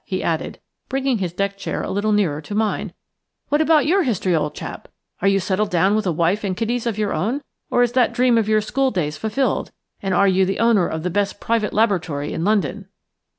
he 0.03 0.23
added, 0.23 0.59
bringing 0.89 1.19
his 1.19 1.31
deck 1.31 1.55
chair 1.59 1.83
a 1.83 1.91
little 1.91 2.11
nearer 2.11 2.41
to 2.41 2.55
mine. 2.55 2.91
"What 3.49 3.61
about 3.61 3.85
your 3.85 4.01
history, 4.01 4.33
old 4.35 4.55
chap? 4.55 4.87
Are 5.21 5.27
you 5.27 5.39
settled 5.39 5.69
down 5.69 5.93
with 5.95 6.07
a 6.07 6.11
wife 6.11 6.43
and 6.43 6.57
kiddies 6.57 6.87
of 6.87 6.97
your 6.97 7.13
own, 7.13 7.43
or 7.69 7.83
is 7.83 7.91
that 7.91 8.11
dream 8.11 8.35
of 8.35 8.49
your 8.49 8.61
school 8.61 8.89
days 8.89 9.15
fulfilled, 9.17 9.69
and 10.01 10.15
are 10.15 10.27
you 10.27 10.43
the 10.43 10.57
owner 10.59 10.87
of 10.87 11.03
the 11.03 11.11
best 11.11 11.39
private 11.39 11.71
laboratory 11.71 12.33
in 12.33 12.43
London?" 12.43 12.87